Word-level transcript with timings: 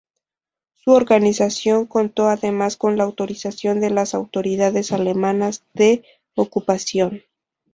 Su 0.77 0.93
organización 0.93 1.85
contó 1.85 2.25
además 2.27 2.75
con 2.75 2.97
la 2.97 3.03
autorización 3.03 3.79
de 3.79 3.91
las 3.91 4.15
autoridades 4.15 4.91
alemanas 4.93 5.63
de 5.75 6.03
ocupación. 6.33 7.21